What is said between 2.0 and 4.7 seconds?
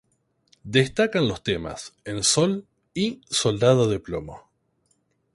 "En Sol" y "Soldado de Plomo".